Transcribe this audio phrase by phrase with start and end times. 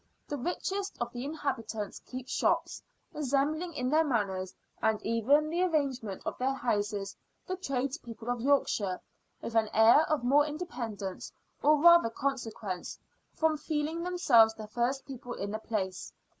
[0.27, 2.81] The richest of the inhabitants keep shops,
[3.13, 8.99] resembling in their manners and even the arrangement of their houses the tradespeople of Yorkshire;
[9.43, 12.97] with an air of more independence, or rather consequence,
[13.35, 16.11] from feeling themselves the first people in the place.